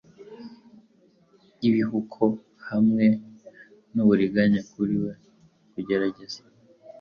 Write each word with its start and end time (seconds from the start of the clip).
Ibihuko 1.67 2.23
hamwe 2.69 3.05
nuburiganya 3.93 4.61
kuri 4.71 4.95
we 5.03 5.11
kugerageza, 5.71 6.41